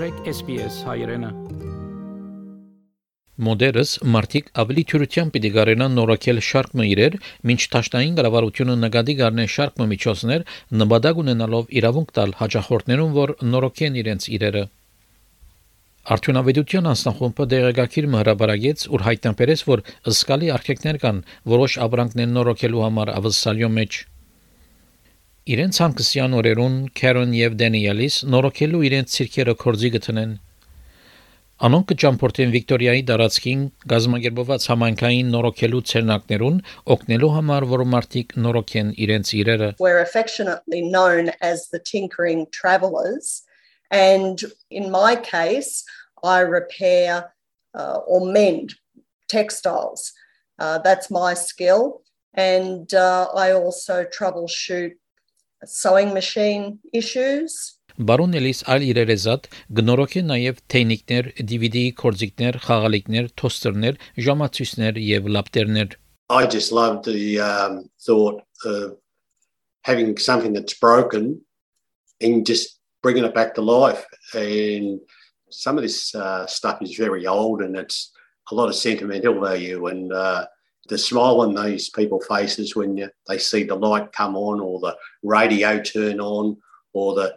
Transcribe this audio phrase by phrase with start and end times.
[0.00, 1.28] մտրեք SPS հայրենը
[3.44, 7.16] Մոդերս մարտիկ ավելի թյուրությամբ պիտի գարենան նորակել շարք միրեր,
[7.50, 10.46] ոչ տաշտային գարավարությունը նկատի գարնեն շարք միջոցներ,
[10.82, 14.64] նպատակ ունենալով իրավունք տալ հաջախորդներուն, որ նորոգեն իրենց իրերը։
[16.16, 21.20] Արդյունավետության անձնախումբը դեղեկագիր հրաբարագեց, որ հայտնաբերեց, որ ըսկալի արկեկներ կան
[21.52, 24.00] որոշ ապրանքներ նորոգելու համար ավսալյո մեջ։
[25.50, 30.34] Իրենց հանգստյան օրերուն Քարոն եւ Դանիելիս նորոգելու իրենց ցիրքերը կորձի գտնեն
[31.66, 36.60] Անոնք կճամփորդեն Վիկտորիայի դարածքին գազམ་ագերբված համայնքային նորոգելու ցերնակներուն
[36.94, 43.42] օգնելու համար, որ մարդիկ նորոգեն իրենց իրերը։ We're affectionately known as the tinkering travelers
[43.90, 45.82] and in my case
[46.22, 47.34] I repair
[47.74, 48.78] uh, or mend
[49.26, 50.12] textiles.
[50.60, 52.02] Uh, that's my skill
[52.34, 54.94] and uh, I also troubleshoot
[55.65, 59.45] sewing machine issues Բարոն Էլիս այլ իրերեզատ
[59.77, 65.95] գնորոք է նաև թեյնիկներ, DVD կորձիկներ, խաղալիքներ, թոստերներ, ժամացույցներ եւ լապտերներ։
[66.27, 68.97] I just love the um, thought of
[69.83, 71.39] having something that's broken
[72.19, 74.05] and just bringing it back to life.
[74.33, 74.99] And
[75.49, 78.11] some of this uh, stuff is very old and it's
[78.51, 79.87] a lot of sentimental value.
[79.87, 80.47] And uh,
[80.89, 84.79] the smile on those people's faces when you, they see the light come on or
[84.79, 86.57] the radio turn on
[86.93, 87.35] or the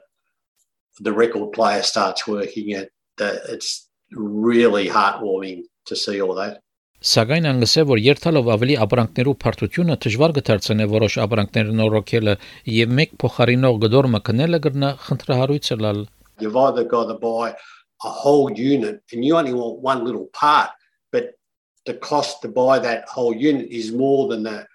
[1.01, 6.63] the record player starts working, it it's really heartwarming to see all that.
[6.99, 12.35] Սակայն անգսե որ երթալով ավելի ապրանքներու բարդությունը դժվար կդարձնե որոշ ապրանքներ նորոգելը
[12.75, 16.01] եւ մեկ փոխարինող գդորը կնելը գրնա խնդրահարույցը լալ
[16.41, 17.55] You've either got to buy
[18.03, 20.71] a whole unit and you only want one little part
[21.13, 21.39] but
[21.86, 24.66] the cost to buy that whole unit is more than the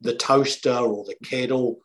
[0.00, 1.78] the toaster or the kettle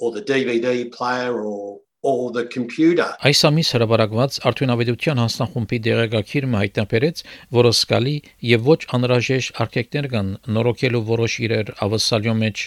[0.00, 3.06] or the DVD player or or the computer.
[3.22, 7.22] Այս ամիս հրաբարակված արդյունավետության հանձնախումբի դեղեկագիրը հայտնաբերեց,
[7.54, 8.16] որ սկալի
[8.52, 12.64] եւ ոչ անհրաժեշտ արկեկներ կան նորոգելու որոշ իրեր ավսալյո մեջ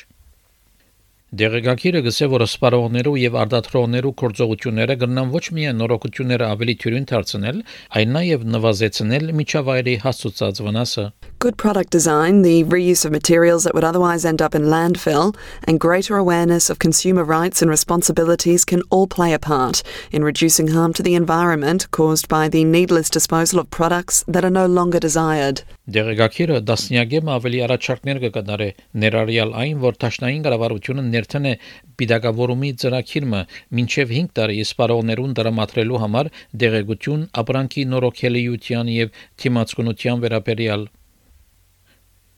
[1.35, 7.59] Դեղեկագիրը գսե որ սպառողներու եւ արտադրողներու կորձողությունները կգնան ոչ միայն նորոգությունները ավելի թյուրին դարձնել,
[7.99, 11.05] այլ նաեւ նվազեցնել միջավայրի հասցուցած վնասը։
[11.45, 15.35] Good product design, the reuse of materials that would otherwise end up in landfill,
[15.67, 20.69] and greater awareness of consumer rights and responsibilities can all play a part in reducing
[20.69, 24.99] harm to the environment caused by the needless disposal of products that are no longer
[24.99, 25.61] desired.
[25.85, 28.69] Դեղեկագիրը դասնյակեմ ավելի առաջարկներ կկատարե
[29.03, 31.53] ներառյալ այն, որ տաշնային կառավարությունը ներթն է
[31.99, 33.39] պիտակավորումի ծրագիրը
[33.77, 36.29] մինչև 5 տարի սպառողներուն դրամատրելու համար
[36.65, 40.87] դեղեցություն, ապրանքի նորոգելիության եւ թիմացկունության վերաբերյալ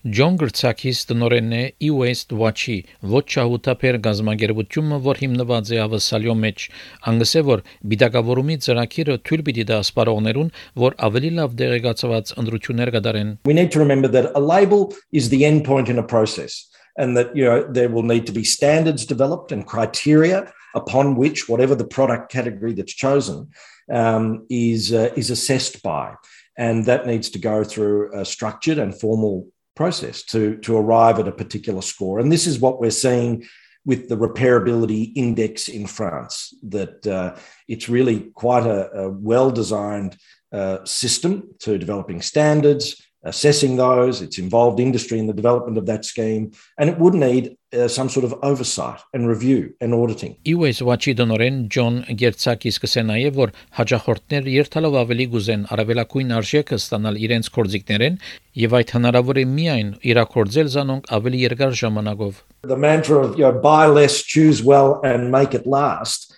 [0.07, 2.75] Ջոն Գրցակիս տնորենն է e-Waste Watch-ի
[3.11, 6.67] ոչ շահութաբեր գազམ་ագերբությունը, որ հիմնված է ավսալյո մեջ,
[7.11, 10.53] անգսե որ բիդակավորումի ծրագիրը թույլ պիտի դա սպառողներուն,
[10.85, 15.43] որ ավելի լավ դեղեկացված ընդրություններ կդարեն։ We need to remember that a label is the
[15.43, 16.66] end point in a process
[16.97, 21.47] and that you know there will need to be standards developed and criteria upon which
[21.47, 23.49] whatever the product category that's chosen
[23.91, 26.15] um, is uh, is assessed by
[26.57, 31.27] and that needs to go through a structured and formal process to, to arrive at
[31.27, 32.19] a particular score.
[32.19, 33.45] And this is what we're seeing
[33.85, 37.37] with the repairability index in France, that uh,
[37.69, 40.17] it's really quite a, a well designed
[40.51, 44.21] uh, system to developing standards, assessing those.
[44.21, 48.09] It's involved industry in the development of that scheme, and it would need uh, some
[48.09, 50.35] sort of oversight and review and auditing.
[50.55, 57.19] US Watch-ի դոնորեն Ջոն Գերցակիս կսե նաև որ հաջախորդներ երթալով ավելի գուզեն արավելակույն արժեքը ստանալ
[57.27, 58.21] իրենց կորձիկներեն
[58.63, 62.41] եւ այդ հնարավոր է միայն իրակորձել զանոնք ավելի երկար ժամանակով.
[62.67, 66.33] The mantra of you know, buy less, choose well and make it last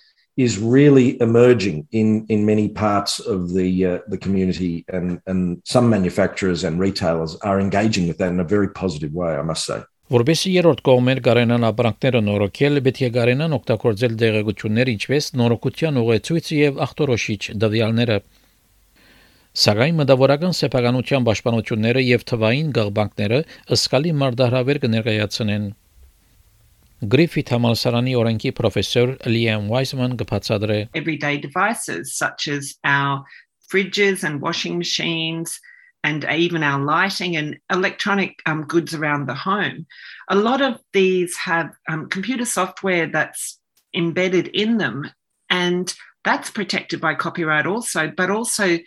[0.45, 5.89] is really emerging in, in many parts of the, uh, the community, and, and some
[5.89, 9.81] manufacturers and retailers are engaging with that in a very positive way, I must say.
[10.09, 16.79] Որբեսի երրորդ կողմեր կարենան ապրանքները նորոգել, պետք է կարենան օգտագործել դեղեցություններ, ինչպես նորոգության ուղեցույց եւ
[16.85, 18.17] ախտորոշիչ դվյալները։
[19.65, 23.39] Սակայն մտավորական սեփականության պաշտպանությունները եւ թվային գաղբանքները
[23.77, 25.69] ըսկալի մարդահրավեր կներկայացնեն
[27.08, 33.24] Griffith համալսարանի օրենքի professor Liam Wiseman կբացատրե Everyday devices such as our
[33.72, 35.60] fridges and washing machines
[36.04, 39.86] and even our lighting and electronic um, goods around the home.
[40.28, 43.58] A lot of these have um, computer software that's
[43.94, 45.10] embedded in them,
[45.48, 45.94] and
[46.24, 48.78] that's protected by copyright also, but also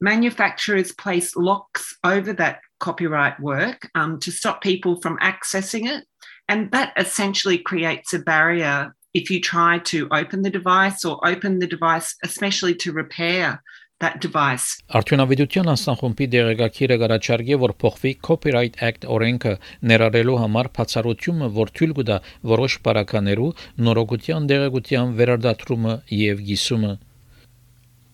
[0.00, 6.04] manufacturers place locks over that copyright work um, to stop people from accessing it.
[6.49, 11.59] And that essentially creates a barrier if you try to open the device or open
[11.59, 13.61] the device, especially to repair
[14.03, 14.65] that device.
[14.99, 19.53] Արդյունավետության անձնախումբի դեղեկագիրը գարաչարգե որ փոխվի Copyright Act օրենքը
[19.91, 22.19] ներառելու համար բացառությունը, որ թույլ կտա
[22.53, 23.49] որոշ բարականերու
[23.87, 26.93] նորոգության դեղեկության վերարտադրումը եւ գիսումը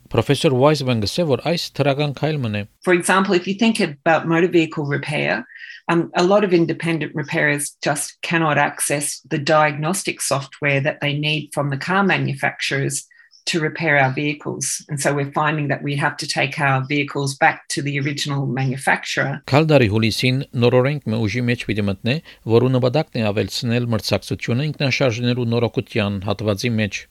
[0.10, 4.48] Professor Wiseman գսե որ այս թրական քայլն է For example, if you think about motor
[4.48, 5.46] vehicle repair,
[5.88, 11.50] um, a lot of independent repairers just cannot access the diagnostic software that they need
[11.54, 13.06] from the car manufacturers
[13.46, 14.86] to repair our vehicles.
[14.90, 18.46] And so we're finding that we have to take our vehicles back to the original
[18.46, 19.42] manufacturer.
[19.50, 22.16] Կալդարի հուլիսին նորորենք մը ուժի մեջ պիտի մտնե,
[22.56, 27.02] որու նպատակն է ավելցնել մրցակցությունը ինքնաշարժներու նորոգության հատվածի մեջ։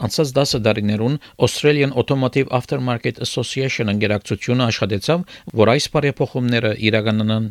[0.00, 1.16] Անցած 10 տարիներուն
[1.46, 5.26] Australian Automotive Aftermarket Association ընկերակցությունը աշխատեցավ,
[5.62, 7.50] որ այս բարեփոխումները իրականանան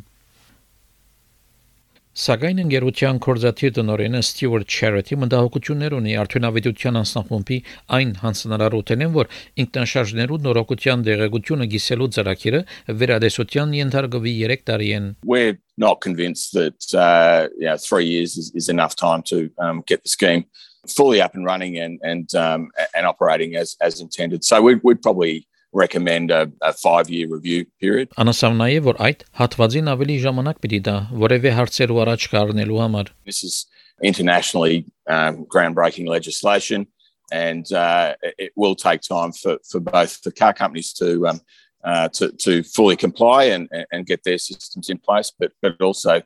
[2.20, 7.60] Սակայն ընկերության կորզաթիր տնօրենը Stewart Charity մտահոգություններ ունի արդյունավետության անձնախումբի
[7.96, 9.30] այն հանձնարարութենեն, որ
[9.64, 12.62] ինքնաշարժներու նորոգության դեղեցությունը գիսելու ծրագիրը
[13.04, 18.68] վերադեսության ենթարկվի 3 տարի են։ We're not convinced that uh, yeah, 3 years is, is
[18.68, 20.44] enough time to um, get the scheme
[20.89, 24.45] fully up and running and and um, and operating as as intended.
[24.45, 28.11] So we'd, we'd probably recommend a, a 5 year review period.
[28.17, 33.43] Անասավ նաև որ այդ հատվածին ավելի ժամանակ պիտի դա որևէ հարցերու առաջ կառնելու համար։ This
[33.43, 33.67] is
[34.03, 36.87] internationally um, groundbreaking legislation
[37.33, 41.41] and uh, it will take time for, for both the car companies to um,
[41.85, 46.23] uh, to, to fully comply and, and get their systems in place, but but also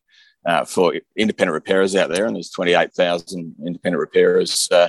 [0.46, 4.88] uh, for independent repairers out there, and there's 28,000 independent repairers uh,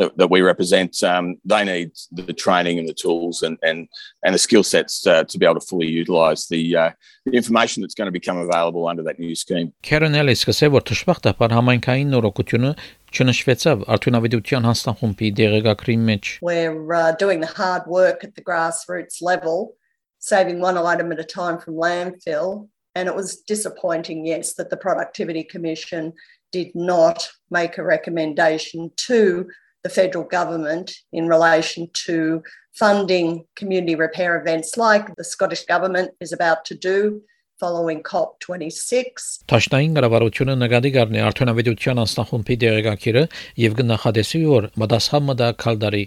[0.00, 3.88] that, that we represent, um, they need the training and the tools and and,
[4.24, 6.90] and the skill sets uh, to be able to fully utilise the, uh,
[7.26, 9.72] the information that's going to become available under that new scheme.
[9.82, 12.72] Karen Ellis կսե որ թշվախտապար համայնքային նորոգությունը
[13.10, 16.32] չնշվեցավ արդյունավետության հանձնախումբի դեղեկագրի մեջ.
[16.40, 19.74] We're uh, doing the hard work at the grassroots level,
[20.18, 22.68] saving one item at a time from landfill.
[22.94, 26.12] And it was disappointing, yes, that the Productivity Commission
[26.50, 29.48] did not make a recommendation to
[29.82, 36.32] the federal government in relation to funding community repair events like the Scottish Government is
[36.32, 37.22] about to do
[37.60, 39.44] following COP26.
[39.52, 43.24] Տաշնային կառավարությունը նկատի կառնի արդյունավետության անձնախումբի դեղեկագիրը
[43.64, 46.04] եւ կնախադեսի որ մտասխանը դա քալդարի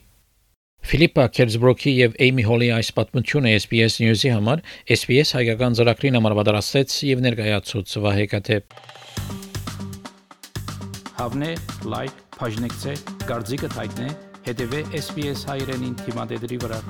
[0.89, 4.63] Ֆիլիպա Քերզբրոկի եւ Էյմի Հոլի այս պատմությունը SBS News-ի համար
[4.95, 8.59] SBS հայկական ծրագրին համար պատրաստեց եւ ներկայացուց Վահեկաթե
[11.21, 11.53] Հավնե
[11.93, 12.97] լայք բաժնեկցե,
[13.29, 14.11] դարձիկը թայտնե,
[14.49, 16.83] հետևե SBS հայրենին թիմադեդի վրա։